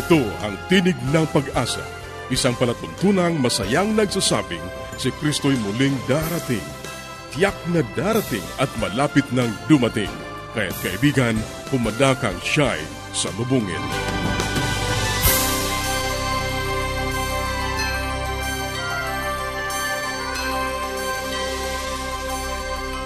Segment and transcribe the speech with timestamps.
[0.00, 1.84] Ito ang Tinig ng Pag-asa,
[2.32, 4.64] isang palatuntunang masayang nagsasabing
[4.96, 6.64] si Kristo'y muling darating.
[7.36, 10.08] Tiyak na darating at malapit nang dumating.
[10.56, 11.36] Kaya't kaibigan,
[11.68, 12.80] pumadakang siya'y
[13.12, 13.76] sa bubungin.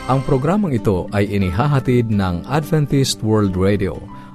[0.07, 4.14] Ang programang ito ay inihahatid ng Adventist World Radio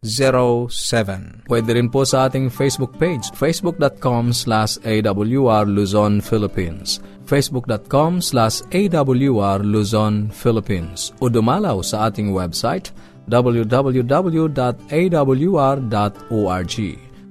[0.00, 1.44] 0968-8536-607.
[1.44, 7.04] Pwede rin po sa ating Facebook page, facebook.com slash awr Luzon, Philippines.
[7.28, 11.12] facebook.com slash awr Luzon, Philippines.
[11.20, 12.90] O dumalaw sa ating website,
[13.28, 13.94] www.awr.org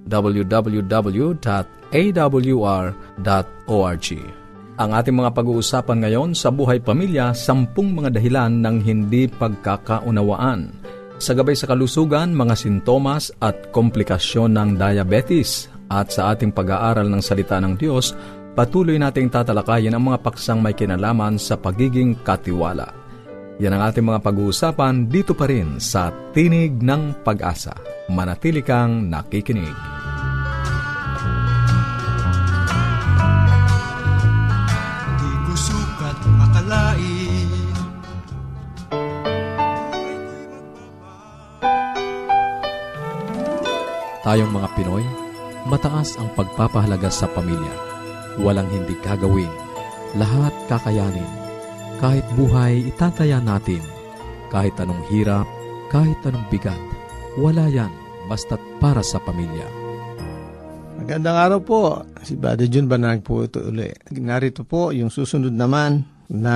[0.09, 1.68] www.awr.org.
[4.80, 10.72] Ang ating mga pag-uusapan ngayon sa buhay pamilya, sampung mga dahilan ng hindi pagkakaunawaan.
[11.19, 15.68] Sa gabay sa kalusugan, mga sintomas at komplikasyon ng diabetes.
[15.91, 18.16] At sa ating pag-aaral ng salita ng Diyos,
[18.56, 22.96] patuloy nating tatalakayin ang mga paksang may kinalaman sa pagiging katiwala.
[23.59, 27.75] Yan ang ating mga pag-uusapan dito pa rin sa Tinig ng Pag-asa.
[28.07, 30.00] Manatili kang nakikinig.
[44.30, 45.02] Tayong mga Pinoy,
[45.66, 47.74] mataas ang pagpapahalaga sa pamilya.
[48.38, 49.50] Walang hindi gagawin.
[50.22, 51.26] Lahat kakayanin.
[51.98, 53.82] Kahit buhay, itataya natin.
[54.54, 55.50] Kahit anong hirap,
[55.90, 56.78] kahit anong bigat.
[57.42, 57.90] Wala yan,
[58.30, 59.66] basta't para sa pamilya.
[61.02, 62.06] Magandang araw po.
[62.22, 63.90] Si Bada Jun Banag po ito uli.
[64.14, 66.56] Narito po yung susunod naman na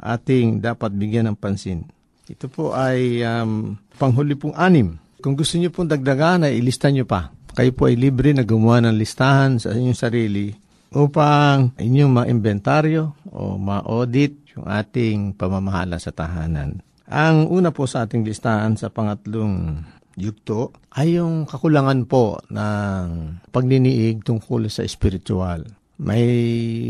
[0.00, 1.84] ating dapat bigyan ng pansin.
[2.24, 7.08] Ito po ay um, panghuli pong anim kung gusto niyo pong dagdagan, ay ilista niyo
[7.08, 7.32] pa.
[7.56, 10.52] Kayo po ay libre na gumawa ng listahan sa inyong sarili
[10.92, 16.84] upang inyong ma-inventaryo o ma-audit yung ating pamamahala sa tahanan.
[17.08, 19.80] Ang una po sa ating listahan sa pangatlong
[20.16, 25.64] yugto ay yung kakulangan po ng pagniniig tungkol sa spiritual.
[25.96, 26.28] May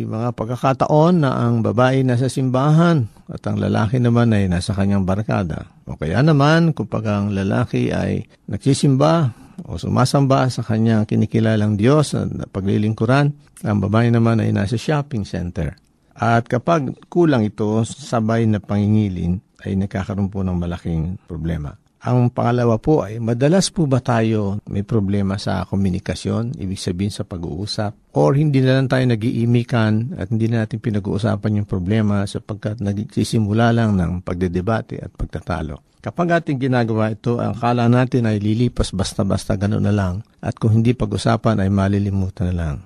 [0.02, 5.70] mga pagkakataon na ang babae nasa simbahan at ang lalaki naman ay nasa kanyang barkada.
[5.86, 9.30] O kaya naman kapag ang lalaki ay nagsisimba
[9.62, 13.26] o sumasamba sa kanyang kinikilalang Diyos na paglilingkuran,
[13.62, 15.78] ang babae naman ay nasa shopping center.
[16.16, 21.72] At kapag kulang ito, sabay na pangingilin, ay nakakaroon po ng malaking problema.
[22.06, 27.26] Ang pangalawa po ay madalas po ba tayo may problema sa komunikasyon, ibig sabihin sa
[27.26, 32.78] pag-uusap, or hindi na lang tayo nag-iimikan at hindi na natin pinag-uusapan yung problema sapagkat
[32.78, 35.98] nagsisimula lang ng pagdedebate at pagtatalo.
[35.98, 40.78] Kapag ating ginagawa ito, ang kala natin ay lilipas basta-basta gano'n na lang at kung
[40.78, 42.76] hindi pag-usapan ay malilimutan na lang.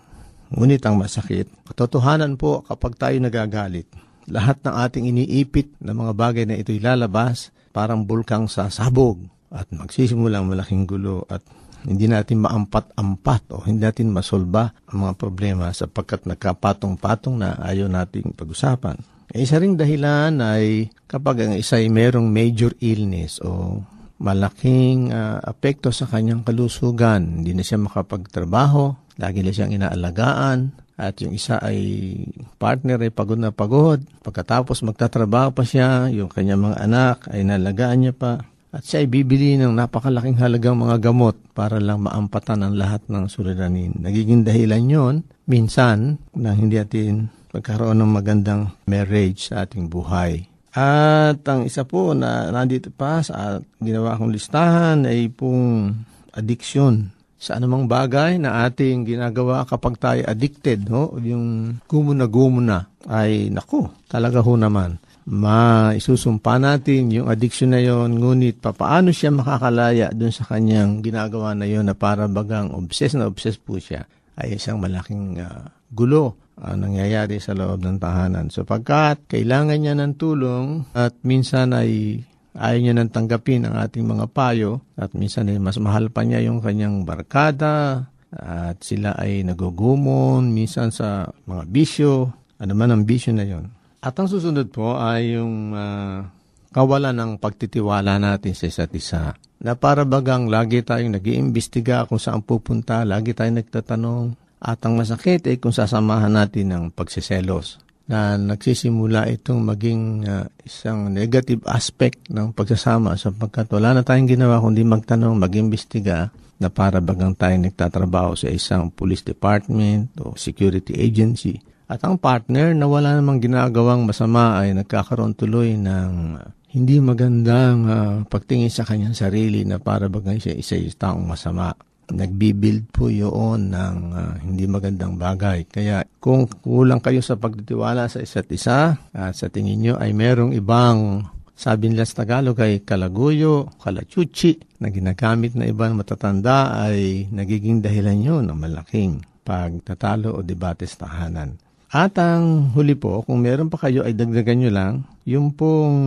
[0.48, 3.84] Ngunit ang masakit, katotohanan po kapag tayo nagagalit,
[4.32, 10.46] lahat ng ating iniipit na mga bagay na ito'y lalabas parang bulkang sasabog at magsisimulang
[10.46, 11.42] malaking gulo at
[11.86, 18.36] hindi natin maampat-ampat o hindi natin masolba ang mga problema sapagkat nagkapatong-patong na ayaw nating
[18.36, 19.00] pag-usapan.
[19.30, 23.80] E isa ring dahilan ay kapag ang isa ay merong major illness o
[24.20, 31.16] malaking uh, apekto sa kanyang kalusugan, hindi na siya makapagtrabaho, lagi na siyang inaalagaan, at
[31.24, 32.12] yung isa ay
[32.60, 34.04] partner ay pagod na pagod.
[34.20, 38.44] Pagkatapos magtatrabaho pa siya, yung kanyang mga anak ay nalagaan niya pa.
[38.70, 43.26] At siya ay bibili ng napakalaking halagang mga gamot para lang maampatan ang lahat ng
[43.32, 43.96] suliranin.
[43.96, 45.14] Nagiging dahilan yon
[45.48, 50.46] minsan na hindi atin pagkaroon ng magandang marriage sa ating buhay.
[50.70, 55.98] At ang isa po na nandito pa sa ginawa kong listahan ay pong
[56.30, 61.16] addiction sa anumang bagay na ating ginagawa kapag tayo addicted, no?
[61.24, 65.00] yung gumo na gumo na, ay naku, talaga ho naman.
[65.24, 71.64] Maisusumpa natin yung addiction na yon, ngunit papaano siya makakalaya dun sa kanyang ginagawa na
[71.64, 74.04] yon na para bagang obsessed na obsessed po siya,
[74.36, 78.52] ay isang malaking uh, gulo uh, nangyayari sa loob ng tahanan.
[78.52, 82.20] So pagkat kailangan niya ng tulong at minsan ay
[82.60, 86.44] ayaw niya nang tanggapin ang ating mga payo at minsan ay mas mahal pa niya
[86.44, 92.30] yung kanyang barkada at sila ay nagugumon minsan sa mga bisyo,
[92.60, 93.72] ano man ang bisyo na yon.
[94.04, 96.22] At ang susunod po ay yung uh,
[96.70, 99.34] kawalan ng pagtitiwala natin sa isa't isa.
[99.60, 104.24] Na para bagang lagi tayong nag-iimbestiga kung saan pupunta, lagi tayong nagtatanong,
[104.60, 111.14] at ang masakit ay kung sasamahan natin ng pagsiselos na nagsisimula itong maging uh, isang
[111.14, 117.38] negative aspect ng pagsasama sapagkat wala na tayong ginawa kundi magtanong, mag-imbestiga na para bagang
[117.38, 121.62] tayo nagtatrabaho sa isang police department o security agency.
[121.86, 126.34] At ang partner na wala namang ginagawang masama ay nagkakaroon tuloy ng
[126.74, 131.70] hindi magandang uh, pagtingin sa kanyang sarili na para bagang siya isa taong masama
[132.10, 135.66] nagbibuild po yun ng uh, hindi magandang bagay.
[135.70, 140.52] Kaya kung kulang kayo sa pagtitiwala sa isa't isa at sa tingin nyo ay merong
[140.52, 141.24] ibang
[141.60, 148.16] sabi nila sa Tagalog ay kalaguyo, kalachuchi na ginagamit na ibang matatanda ay nagiging dahilan
[148.16, 151.60] yun ng malaking pagtatalo o debate sa tahanan.
[151.90, 154.94] At ang huli po, kung meron pa kayo ay dagdagan nyo lang,
[155.26, 155.98] yung pong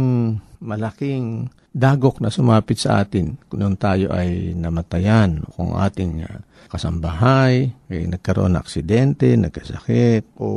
[0.64, 6.40] malaking dagok na sumapit sa atin kung tayo ay namatayan, kung ating uh,
[6.72, 10.48] kasambahay, ay nagkaroon ng aksidente, nagkasakit, o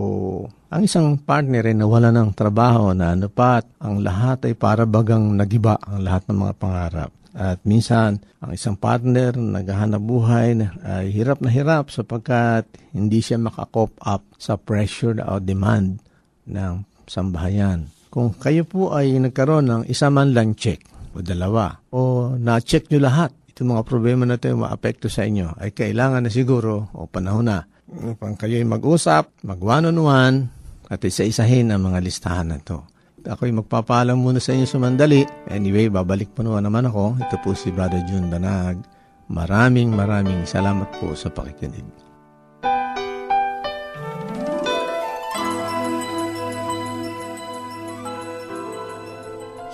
[0.70, 5.34] ang isang partner ay nawala ng trabaho na ano pat, ang lahat ay para bagang
[5.34, 7.10] nagiba ang lahat ng mga pangarap.
[7.36, 12.64] At minsan, ang isang partner naghahanap buhay ay hirap na hirap sapagkat
[12.96, 16.00] hindi siya makakop up sa pressure o demand
[16.48, 17.92] ng sambahayan.
[18.08, 20.80] Kung kayo po ay nagkaroon ng isa man lang check,
[21.16, 24.64] o dalawa o na-check nyo lahat itong mga problema na ito yung
[25.08, 30.52] sa inyo ay kailangan na siguro o panahon na upang kayo mag-usap, mag one-on-one
[30.92, 32.84] at isa-isahin ang mga listahan na ito.
[33.26, 35.26] Ako'y magpapaalam muna sa inyo sumandali.
[35.50, 37.18] Anyway, babalik po naman ako.
[37.18, 38.80] Ito po si Brother June Banag.
[39.26, 41.82] Maraming maraming salamat po sa pakikinig.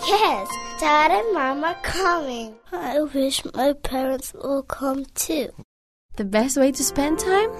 [0.08, 0.48] Yes!
[0.80, 2.56] Dad and Mom are coming.
[2.72, 5.52] I wish my parents will come too.
[6.16, 7.52] The best way to spend time?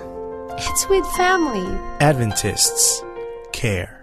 [0.59, 1.65] It's with family.
[2.01, 3.05] Adventists
[3.53, 4.03] care.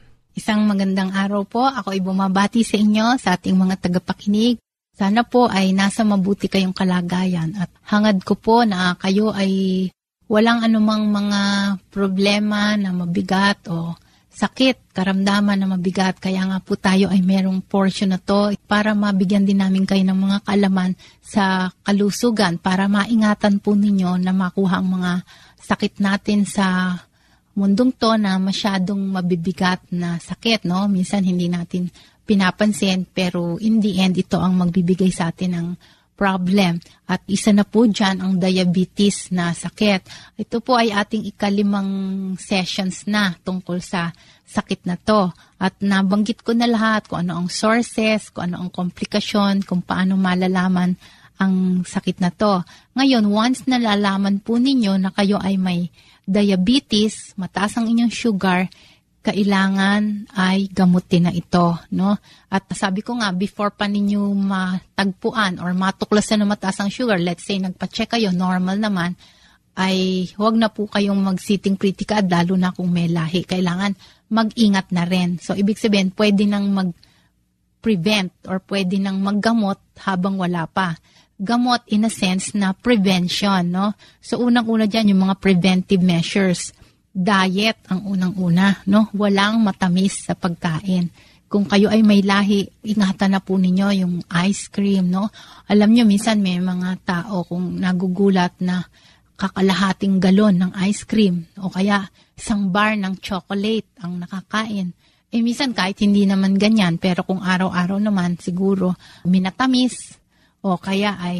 [0.31, 1.67] Isang magandang araw po.
[1.67, 4.55] Ako ay bumabati sa inyo, sa ating mga tagapakinig.
[4.95, 9.87] Sana po ay nasa mabuti kayong kalagayan at hangad ko po na kayo ay
[10.31, 11.41] walang anumang mga
[11.91, 13.95] problema na mabigat o
[14.31, 16.15] sakit, karamdaman na mabigat.
[16.23, 20.15] Kaya nga po tayo ay merong portion na to para mabigyan din namin kayo ng
[20.15, 25.11] mga kalaman sa kalusugan para maingatan po ninyo na makuha ang mga
[25.59, 26.95] sakit natin sa
[27.55, 30.63] mundong to na masyadong mabibigat na sakit.
[30.67, 30.87] No?
[30.87, 31.91] Minsan hindi natin
[32.23, 35.67] pinapansin pero in the end ito ang magbibigay sa atin ng
[36.21, 36.77] problem.
[37.09, 40.05] At isa na po dyan ang diabetes na sakit.
[40.37, 41.89] Ito po ay ating ikalimang
[42.37, 44.13] sessions na tungkol sa
[44.45, 45.33] sakit na to.
[45.57, 50.13] At nabanggit ko na lahat kung ano ang sources, kung ano ang komplikasyon, kung paano
[50.13, 50.93] malalaman
[51.41, 52.61] ang sakit na to.
[52.93, 55.89] Ngayon, once nalalaman po ninyo na kayo ay may
[56.25, 58.69] diabetes, mataas ang inyong sugar,
[59.21, 62.17] kailangan ay gamutin na ito, no?
[62.49, 67.45] At sabi ko nga, before pa ninyo matagpuan or matuklasan na mataas ang sugar, let's
[67.45, 69.13] say nagpa-check kayo, normal naman,
[69.77, 73.45] ay huwag na po kayong mag-sitting critical, lalo na kung may lahi.
[73.45, 73.93] Kailangan
[74.33, 75.37] mag-ingat na rin.
[75.37, 76.73] So, ibig sabihin, pwede nang
[77.81, 80.93] mag-prevent or pwede nang maggamot habang wala pa.
[81.41, 83.97] Gamot in a sense na prevention, no?
[84.21, 86.69] So, unang-una dyan, yung mga preventive measures
[87.09, 89.09] diet ang unang-una, no?
[89.17, 91.09] Walang matamis sa pagkain.
[91.49, 95.33] Kung kayo ay may lahi, ingatan na po ninyo yung ice cream, no?
[95.65, 98.85] Alam nyo, minsan may mga tao kung nagugulat na
[99.33, 102.05] kakalahating galon ng ice cream o kaya
[102.37, 104.93] isang bar ng chocolate ang nakakain.
[105.31, 110.19] Eh, minsan kahit hindi naman ganyan, pero kung araw-araw naman, siguro minatamis
[110.59, 111.39] o kaya ay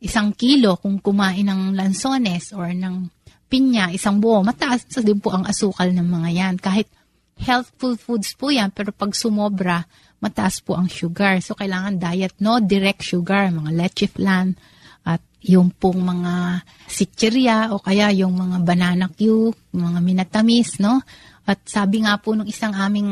[0.00, 3.12] isang kilo kung kumain ng lansones or ng
[3.46, 6.54] pinya, isang buo, mataas sa din po ang asukal ng mga yan.
[6.56, 6.88] Kahit
[7.36, 9.84] healthful foods po yan, pero pag sumobra,
[10.18, 11.38] mataas po ang sugar.
[11.44, 14.56] So, kailangan diet, no direct sugar, mga leche flan,
[15.06, 21.04] at yung pong mga sitcheria o kaya yung mga banana cue, mga minatamis, no?
[21.46, 23.10] At sabi nga po ng isang aming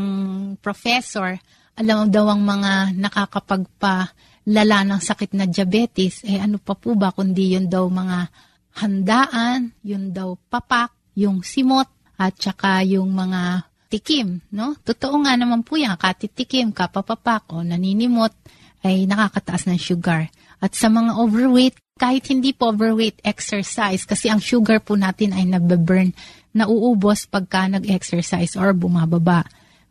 [0.58, 1.38] professor,
[1.78, 4.10] alam daw ang mga nakakapagpa
[4.50, 8.28] lala ng sakit na diabetes, eh ano pa po ba kundi yun daw mga
[8.82, 11.86] handaan, yun daw papak, yung simot,
[12.18, 14.74] at saka yung mga tikim, no?
[14.82, 18.34] Totoo nga naman po yan, katitikim, kapapapak, o naninimot,
[18.82, 20.28] ay nakakataas ng sugar.
[20.58, 25.46] At sa mga overweight, kahit hindi po overweight, exercise, kasi ang sugar po natin ay
[25.46, 26.10] nababurn,
[26.54, 29.42] nauubos pagka nag-exercise or bumababa.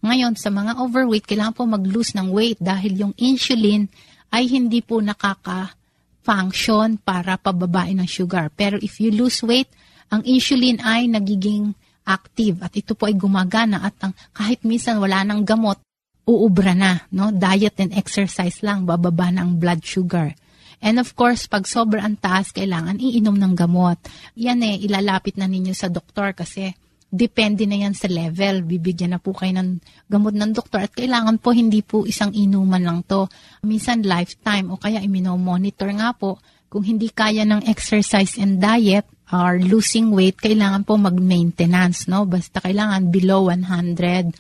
[0.04, 3.88] Ngayon, sa mga overweight, kailangan po mag-lose ng weight dahil yung insulin
[4.32, 5.76] ay hindi po nakaka
[6.24, 8.48] function para pababain ng sugar.
[8.56, 9.68] Pero if you lose weight,
[10.10, 15.24] ang insulin ay nagiging active at ito po ay gumagana at ang, kahit minsan wala
[15.24, 15.80] nang gamot,
[16.28, 17.04] uubra na.
[17.12, 17.32] No?
[17.32, 20.36] Diet and exercise lang, bababa na blood sugar.
[20.84, 24.04] And of course, pag sobrang taas, kailangan iinom ng gamot.
[24.36, 26.76] Yan eh, ilalapit na ninyo sa doktor kasi
[27.08, 28.68] depende na yan sa level.
[28.68, 29.80] Bibigyan na po kayo ng
[30.12, 33.32] gamot ng doktor at kailangan po hindi po isang inuman lang to.
[33.64, 39.62] Minsan lifetime o kaya imino-monitor nga po kung hindi kaya ng exercise and diet or
[39.62, 42.26] losing weight, kailangan po mag-maintenance, no?
[42.26, 44.34] Basta kailangan below 115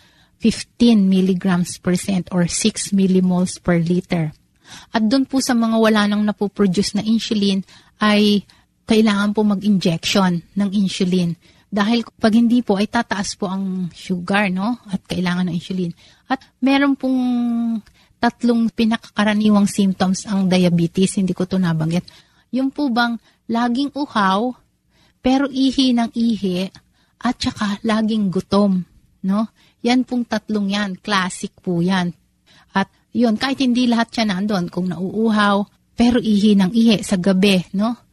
[1.05, 4.33] milligrams percent or 6 millimoles per liter.
[4.91, 7.63] At doon po sa mga wala nang napoproduce na insulin
[8.01, 8.43] ay
[8.83, 11.35] kailangan po mag-injection ng insulin
[11.73, 14.77] dahil pag hindi po ay tataas po ang sugar, no?
[14.93, 15.89] At kailangan ng insulin.
[16.29, 17.17] At meron pong
[18.21, 22.05] tatlong pinakakaraniwang symptoms ang diabetes, hindi ko to nabanggit.
[22.53, 23.17] Yung po bang
[23.49, 24.53] laging uhaw,
[25.17, 26.69] pero ihi ng ihi,
[27.23, 28.85] at saka laging gutom,
[29.25, 29.49] no?
[29.81, 32.13] Yan pong tatlong yan, classic po yan.
[33.13, 38.03] Yun, kahit hindi lahat siya nandun, kung nauuhaw, pero ihi ng ihi sa gabi, no?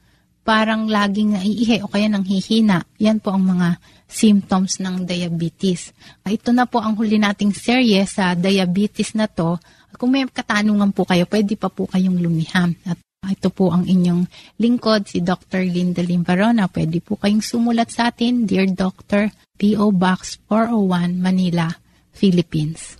[0.51, 2.83] parang laging naiihi o kaya nang hihina.
[2.99, 3.79] Yan po ang mga
[4.11, 5.95] symptoms ng diabetes.
[6.27, 9.61] Ah, ito na po ang huli nating serye sa diabetes na to.
[9.95, 12.75] Kung may katanungan po kayo, pwede pa po kayong lumiham.
[12.83, 12.99] At
[13.31, 14.27] ito po ang inyong
[14.59, 15.63] lingkod, si Dr.
[15.63, 16.67] Linda Limbarona.
[16.67, 19.95] Pwede po kayong sumulat sa atin, Dear Doctor, P.O.
[19.95, 21.71] Box 401, Manila,
[22.11, 23.00] Philippines.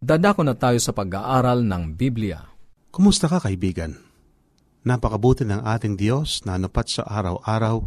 [0.00, 2.40] Dadako na tayo sa pag-aaral ng Biblia.
[2.88, 4.00] Kumusta ka kaibigan?
[4.80, 7.84] Napakabuti ng ating Diyos na napat sa araw-araw,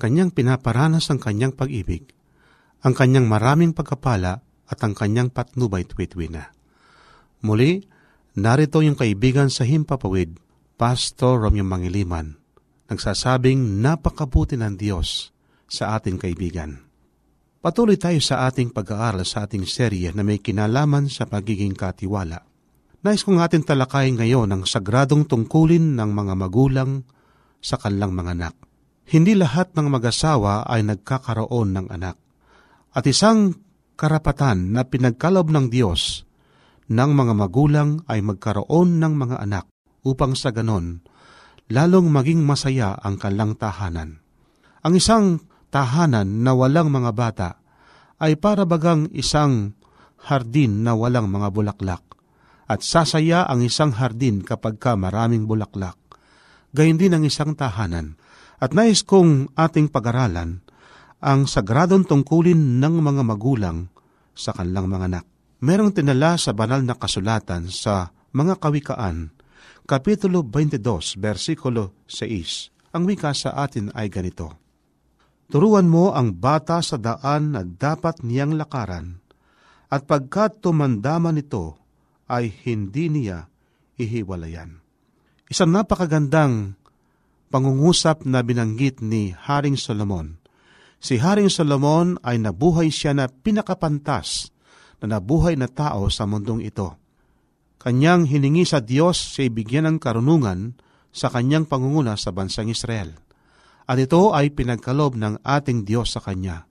[0.00, 2.08] kanyang pinaparanas ang kanyang pag-ibig,
[2.80, 6.48] ang kanyang maraming pagkapala at ang kanyang patnubay tuwid na.
[7.44, 7.84] Muli,
[8.40, 10.40] narito yung kaibigan sa Himpapawid,
[10.80, 12.40] Pastor Romeo Mangiliman,
[12.88, 15.28] nagsasabing napakabuti ng Diyos
[15.68, 16.88] sa ating kaibigan.
[17.64, 22.44] Patuloy tayo sa ating pag-aaral sa ating serye na may kinalaman sa pagiging katiwala.
[23.00, 27.08] Nais kong atin talakayin ngayon ang sagradong tungkulin ng mga magulang
[27.64, 28.54] sa kanilang mga anak.
[29.08, 32.20] Hindi lahat ng mag-asawa ay nagkakaroon ng anak.
[32.92, 33.56] At isang
[33.96, 36.20] karapatan na pinagkalob ng Diyos
[36.92, 39.72] ng mga magulang ay magkaroon ng mga anak
[40.04, 41.00] upang sa ganon,
[41.72, 44.20] lalong maging masaya ang kanilang tahanan.
[44.84, 47.50] Ang isang tahanan na walang mga bata
[48.22, 49.74] ay para bagang isang
[50.30, 52.14] hardin na walang mga bulaklak
[52.70, 55.98] at sasaya ang isang hardin kapag ka maraming bulaklak.
[56.70, 58.16] Gayun din ang isang tahanan.
[58.62, 60.64] At nais kong ating pag-aralan
[61.20, 63.92] ang sagradong tungkulin ng mga magulang
[64.32, 65.24] sa kanilang mga anak.
[65.60, 69.32] Merong tinala sa banal na kasulatan sa mga kawikaan,
[69.84, 72.96] Kapitulo 22, versikulo 6.
[72.96, 74.63] Ang wika sa atin ay ganito.
[75.52, 79.20] Turuan mo ang bata sa daan na dapat niyang lakaran,
[79.92, 81.76] at pagkat tumandaman ito,
[82.24, 83.46] ay hindi niya
[84.00, 84.80] ihiwalayan.
[85.46, 86.72] Isang napakagandang
[87.52, 90.40] pangungusap na binanggit ni Haring Solomon.
[90.98, 94.48] Si Haring Solomon ay nabuhay siya na pinakapantas
[95.04, 96.96] na nabuhay na tao sa mundong ito.
[97.76, 100.72] Kanyang hiningi sa Diyos sa ibigyan ng karunungan
[101.12, 103.12] sa kanyang pangunguna sa bansang Israel.
[103.84, 106.64] At ito ay pinagkalob ng ating Diyos sa kanya.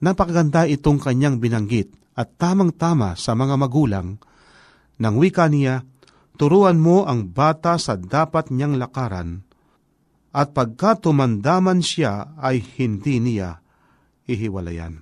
[0.00, 4.16] Napakaganda itong kanyang binanggit at tamang-tama sa mga magulang
[5.00, 5.80] nang wika niya,
[6.36, 9.48] turuan mo ang bata sa dapat niyang lakaran,
[10.36, 13.64] at pagka tumandaman siya ay hindi niya
[14.28, 15.00] ihiwalayan.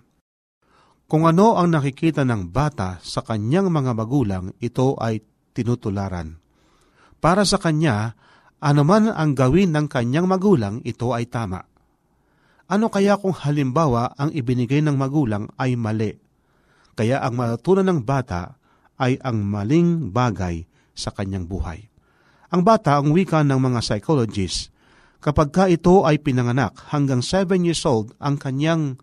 [1.11, 5.19] Kung ano ang nakikita ng bata sa kanyang mga magulang, ito ay
[5.51, 6.39] tinutularan.
[7.19, 8.15] Para sa kanya,
[8.59, 11.63] anuman ang gawin ng kanyang magulang, ito ay tama.
[12.69, 16.13] Ano kaya kung halimbawa ang ibinigay ng magulang ay mali?
[16.93, 18.59] Kaya ang matutunan ng bata
[18.99, 21.87] ay ang maling bagay sa kanyang buhay.
[22.51, 24.75] Ang bata, ang wika ng mga psychologists,
[25.23, 28.99] kapag ka ito ay pinanganak hanggang 7 years old, ang kanyang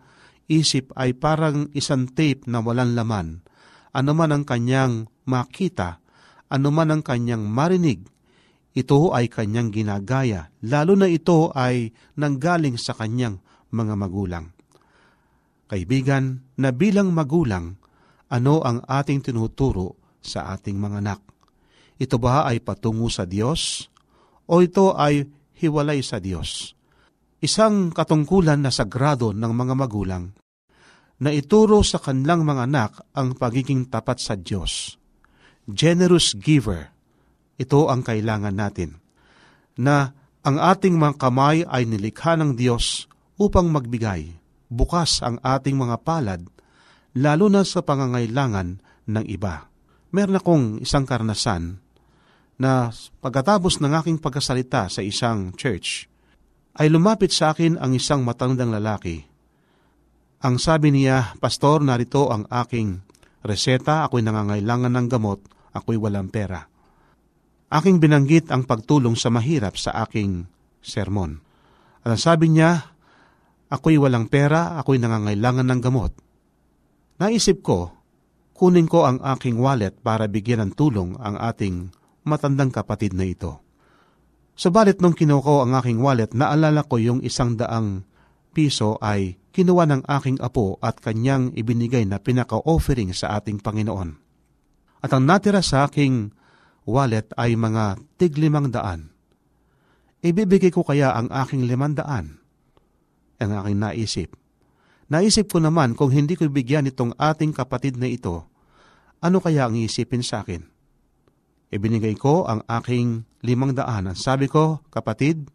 [0.46, 3.42] isip ay parang isang tape na walang laman.
[3.96, 6.04] Ano man ang kanyang makita,
[6.52, 8.04] ano man ang kanyang marinig,
[8.76, 13.40] ito ay kanyang ginagaya, lalo na ito ay nanggaling sa kanyang
[13.72, 14.52] mga magulang.
[15.66, 17.80] Kaibigan, na bilang magulang,
[18.28, 21.20] ano ang ating tinuturo sa ating mga anak.
[21.96, 23.88] Ito ba ay patungo sa Diyos
[24.44, 25.24] o ito ay
[25.56, 26.76] hiwalay sa Diyos?
[27.40, 30.36] Isang katungkulan na sagrado ng mga magulang
[31.16, 35.00] na ituro sa kanilang mga anak ang pagiging tapat sa Diyos.
[35.64, 36.95] Generous giver,
[37.56, 39.00] ito ang kailangan natin.
[39.76, 40.12] Na
[40.46, 44.36] ang ating mga kamay ay nilikha ng Diyos upang magbigay.
[44.70, 46.42] Bukas ang ating mga palad
[47.16, 49.72] lalo na sa pangangailangan ng iba.
[50.12, 51.80] Meron akong isang karnasan
[52.60, 56.08] na pagkatapos ng aking pagkasalita sa isang church,
[56.76, 59.24] ay lumapit sa akin ang isang matandang lalaki.
[60.44, 63.00] Ang sabi niya, Pastor, narito ang aking
[63.40, 65.40] reseta, ako'y nangangailangan ng gamot,
[65.72, 66.68] ako'y walang pera.
[67.66, 70.46] Aking binanggit ang pagtulong sa mahirap sa aking
[70.78, 71.42] sermon.
[72.06, 72.94] At ang sabi niya,
[73.66, 76.14] ako'y walang pera, ako'y nangangailangan ng gamot.
[77.18, 77.90] Naisip ko,
[78.54, 81.90] kunin ko ang aking wallet para bigyan ng tulong ang ating
[82.22, 83.58] matandang kapatid na ito.
[84.56, 88.06] Subalit nung kinuha ko ang aking wallet, naalala ko yung isang daang
[88.56, 94.16] piso ay kinuha ng aking apo at kanyang ibinigay na pinaka-offering sa ating Panginoon.
[95.04, 96.32] At ang natira sa aking
[96.86, 99.10] wallet ay mga tiglimang daan.
[100.22, 102.40] Ibibigay ko kaya ang aking limandaan?
[103.36, 104.30] Ang aking naisip
[105.06, 108.42] Naisip ko naman kung hindi ko bigyan itong ating kapatid na ito,
[109.22, 110.66] ano kaya ang isipin sa akin?
[111.70, 114.18] Ibinigay ko ang aking limang daanan.
[114.18, 115.46] Sabi ko, kapatid,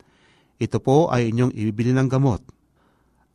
[0.56, 2.39] ito po ay inyong ibibili ng gamot.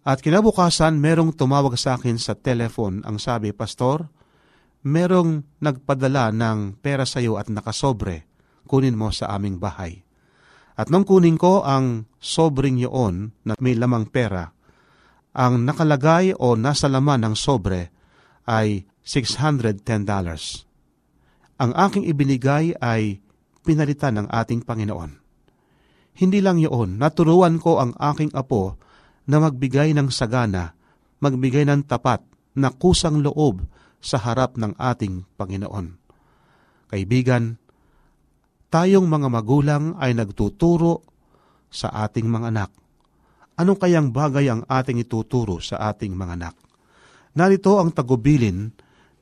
[0.09, 3.05] At kinabukasan, merong tumawag sa akin sa telephone.
[3.05, 4.09] Ang sabi, Pastor,
[4.87, 8.31] merong nagpadala ng pera sa iyo at nakasobre.
[8.71, 10.07] Kunin mo sa aming bahay.
[10.79, 14.55] At nung kunin ko ang sobring yun na may lamang pera,
[15.35, 17.91] ang nakalagay o nasa laman ng sobre
[18.47, 19.83] ay $610.
[21.57, 23.19] Ang aking ibinigay ay
[23.67, 25.13] pinalitan ng ating Panginoon.
[26.17, 28.79] Hindi lang yun, naturuan ko ang aking apo
[29.29, 30.73] na magbigay ng sagana,
[31.21, 32.23] magbigay ng tapat
[32.57, 33.61] na kusang loob
[34.01, 35.99] sa harap ng ating Panginoon.
[36.93, 37.59] Kaibigan,
[38.71, 41.03] tayong mga magulang ay nagtuturo
[41.71, 42.71] sa ating mga anak.
[43.57, 46.55] Ano kayang bagay ang ating ituturo sa ating mga anak?
[47.37, 48.73] Narito ang tagubilin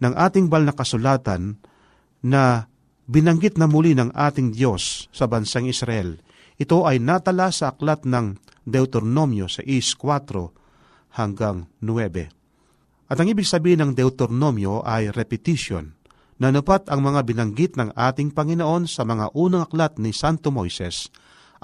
[0.03, 1.59] ng ating bal na kasulatan
[2.25, 2.67] na
[3.07, 6.19] binanggit na muli ng ating Diyos sa bansang Israel.
[6.59, 12.44] Ito ay natala sa aklat ng Deuteronomio sa is 4 hanggang 9.
[13.09, 15.93] At ang ibig sabihin ng Deuteronomio ay repetition,
[16.39, 21.11] na napat ang mga binanggit ng ating Panginoon sa mga unang aklat ni Santo Moises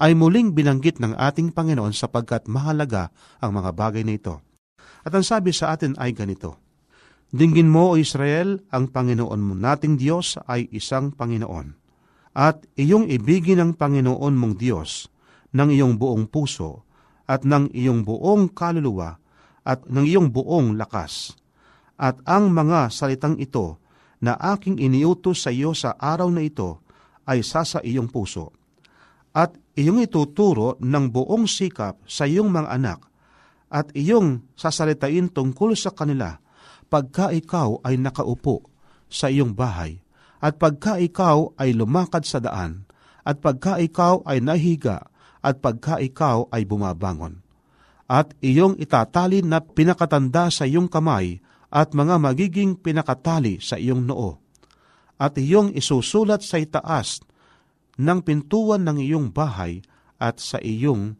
[0.01, 3.11] ay muling binanggit ng ating Panginoon sapagkat mahalaga
[3.43, 4.39] ang mga bagay na ito.
[5.03, 6.57] At ang sabi sa atin ay ganito,
[7.31, 11.79] Dinggin mo, O Israel, ang Panginoon mo nating Diyos ay isang Panginoon.
[12.35, 15.07] At iyong ibigin ang Panginoon mong Diyos
[15.51, 16.87] ng iyong buong puso
[17.27, 19.20] at ng iyong buong kaluluwa
[19.65, 21.37] at ng iyong buong lakas.
[22.01, 23.77] At ang mga salitang ito
[24.21, 26.81] na aking iniutos sa iyo sa araw na ito
[27.29, 28.53] ay sasa iyong puso.
[29.31, 32.99] At iyong ituturo ng buong sikap sa iyong mga anak
[33.71, 36.35] at iyong sasalitain tungkol sa kanila
[36.91, 38.67] pagka ikaw ay nakaupo
[39.07, 40.03] sa iyong bahay
[40.43, 42.83] at pagka ikaw ay lumakad sa daan
[43.23, 45.07] at pagka ikaw ay nahiga
[45.39, 47.39] at pagka ikaw ay bumabangon.
[48.11, 51.39] At iyong itatali na pinakatanda sa iyong kamay
[51.71, 54.35] at mga magiging pinakatali sa iyong noo.
[55.15, 57.23] At iyong isusulat sa itaas
[57.95, 59.79] ng pintuan ng iyong bahay
[60.19, 61.15] at sa iyong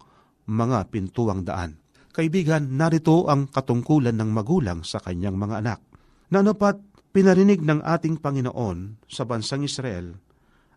[0.52, 1.80] mga pintuang daan.
[2.12, 5.80] Kaibigan, narito ang katungkulan ng magulang sa kanyang mga anak.
[6.28, 6.76] Nanapat
[7.16, 10.12] pinarinig ng ating Panginoon sa bansang Israel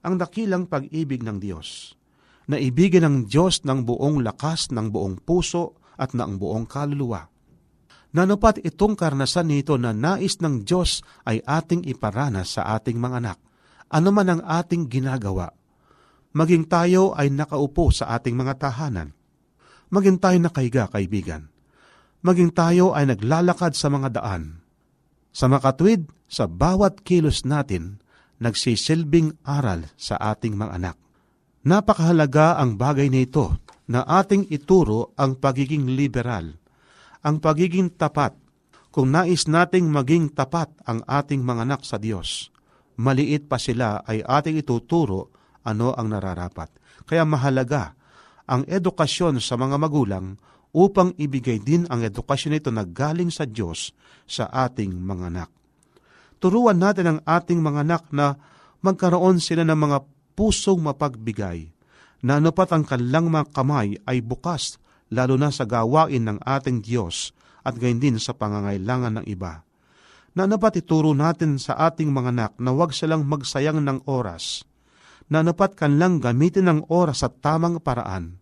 [0.06, 1.98] ang dakilang pag-ibig ng Diyos
[2.46, 7.28] na ng Diyos ng buong lakas, ng buong puso at ng buong kaluluwa.
[8.14, 13.38] Nanupat itong karnasan nito na nais ng Diyos ay ating iparanas sa ating mga anak.
[13.90, 15.50] Ano man ang ating ginagawa,
[16.34, 19.14] maging tayo ay nakaupo sa ating mga tahanan,
[19.90, 21.50] maging tayo nakahiga, kaibigan,
[22.22, 24.62] maging tayo ay naglalakad sa mga daan,
[25.34, 28.02] sa makatwid, sa bawat kilos natin,
[28.42, 30.96] nagsisilbing aral sa ating mga anak.
[31.64, 33.56] Napakahalaga ang bagay na ito
[33.90, 36.56] na ating ituro ang pagiging liberal,
[37.20, 38.36] ang pagiging tapat.
[38.94, 42.54] Kung nais nating maging tapat ang ating mga anak sa Diyos,
[42.94, 45.34] maliit pa sila ay ating ituturo
[45.66, 46.70] ano ang nararapat.
[47.02, 47.98] Kaya mahalaga
[48.46, 50.38] ang edukasyon sa mga magulang
[50.70, 53.90] upang ibigay din ang edukasyon nito na galing sa Diyos
[54.30, 55.50] sa ating mga anak.
[56.38, 58.38] Turuan natin ang ating mga anak na
[58.78, 59.98] magkaroon sila ng mga
[60.38, 61.73] pusong mapagbigay,
[62.24, 64.80] na anupat ang kanilang mga kamay ay bukas,
[65.12, 69.60] lalo na sa gawain ng ating Diyos at gayon din sa pangangailangan ng iba.
[70.32, 74.64] Na anupat ituro natin sa ating mga anak na huwag silang magsayang ng oras,
[75.28, 78.40] na anupat kanilang gamitin ng oras sa tamang paraan,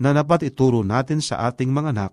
[0.00, 2.12] na dapat ituro natin sa ating mga anak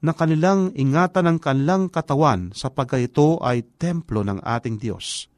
[0.00, 5.29] na kanilang ingatan ang kanilang katawan sapagkat ito ay templo ng ating Diyos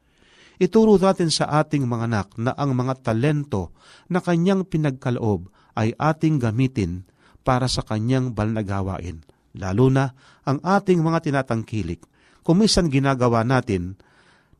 [0.61, 3.73] Ituro natin sa ating mga anak na ang mga talento
[4.05, 7.09] na kanyang pinagkaloob ay ating gamitin
[7.41, 9.25] para sa kanyang balnagawain,
[9.57, 10.13] lalo na
[10.45, 12.01] ang ating mga tinatangkilik.
[12.45, 13.97] Kumisan ginagawa natin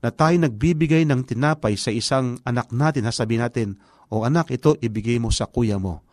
[0.03, 3.79] na tayo nagbibigay ng tinapay sa isang anak natin, sabi natin,
[4.11, 6.03] o anak, ito ibigay mo sa kuya mo.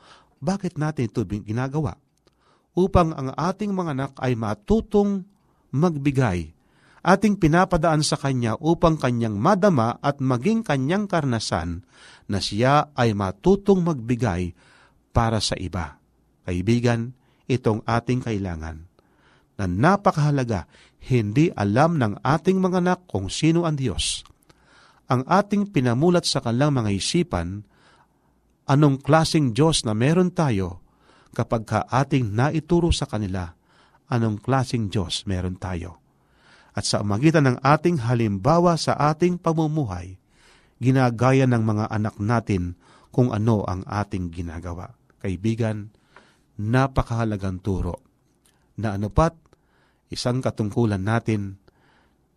[0.41, 1.99] Bakit natin ito ginagawa?
[2.77, 5.27] Upang ang ating mga anak ay matutong
[5.75, 6.55] magbigay
[7.01, 11.85] ating pinapadaan sa Kanya upang Kanyang madama at maging Kanyang karnasan
[12.29, 14.53] na siya ay matutong magbigay
[15.11, 15.99] para sa iba.
[16.45, 17.17] Kaibigan,
[17.49, 18.87] itong ating kailangan.
[19.61, 20.65] Na napakahalaga,
[21.11, 24.25] hindi alam ng ating mga anak kung sino ang Diyos.
[25.11, 27.67] Ang ating pinamulat sa kanilang mga isipan,
[28.71, 30.81] anong klasing Diyos na meron tayo
[31.35, 33.51] kapag ka ating naituro sa kanila,
[34.07, 36.00] anong klasing Diyos meron tayo
[36.75, 40.21] at sa magitan ng ating halimbawa sa ating pamumuhay,
[40.79, 42.79] ginagaya ng mga anak natin
[43.11, 44.95] kung ano ang ating ginagawa.
[45.21, 45.91] Kaibigan,
[46.57, 48.07] napakahalagang turo.
[48.81, 49.37] na anupat
[50.09, 51.61] isang katungkulan natin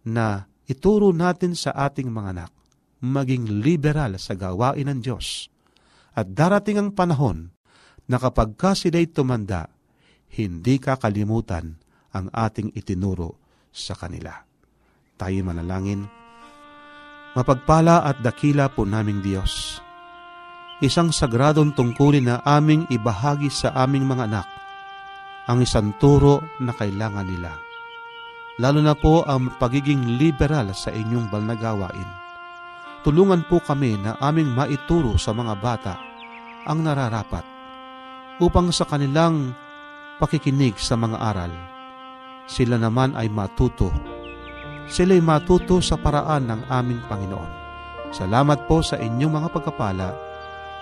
[0.04, 2.52] na ituro natin sa ating mga anak
[3.00, 5.48] maging liberal sa gawain ng Diyos.
[6.12, 7.56] At darating ang panahon
[8.12, 9.72] na kapag ka sila'y tumanda,
[10.36, 11.80] hindi kakalimutan
[12.12, 13.43] ang ating itinuro
[13.74, 14.46] sa kanila.
[15.18, 16.06] Tayo manalangin.
[17.34, 19.82] Mapagpala at dakila po naming Diyos.
[20.86, 24.48] Isang sagradong tungkulin na aming ibahagi sa aming mga anak.
[25.50, 27.52] Ang isang turo na kailangan nila.
[28.62, 32.10] Lalo na po ang pagiging liberal sa inyong balnagawain.
[33.02, 35.96] Tulungan po kami na aming maituro sa mga bata
[36.64, 37.44] ang nararapat
[38.40, 39.52] upang sa kanilang
[40.22, 41.52] pakikinig sa mga aral,
[42.54, 43.90] sila naman ay matuto.
[44.86, 47.52] Sila'y matuto sa paraan ng aming Panginoon.
[48.14, 50.14] Salamat po sa inyong mga pagkapala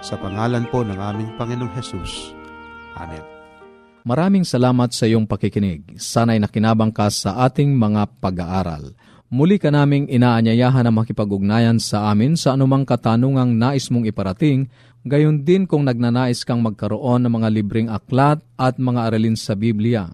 [0.04, 2.36] sa pangalan po ng aming Panginoong Hesus.
[3.00, 3.24] Amen.
[4.04, 5.96] Maraming salamat sa iyong pakikinig.
[5.96, 8.92] Sana'y nakinabang ka sa ating mga pag-aaral.
[9.32, 14.68] Muli ka naming inaanyayahan na makipag-ugnayan sa amin sa anumang katanungang nais mong iparating
[15.02, 20.14] Gayon din kung nagnanais kang magkaroon ng mga libreng aklat at mga aralin sa Biblia.